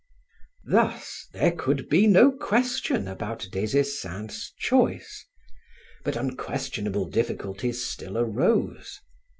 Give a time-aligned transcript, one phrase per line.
[0.65, 5.27] Thus, there could be no question about Des Esseintes' choice,
[6.03, 8.99] but unquestionable difficulties still arose.